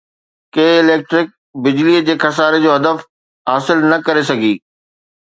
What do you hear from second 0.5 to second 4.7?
ڪي electric بجلي جي خساري جو هدف حاصل نه ڪري سگهي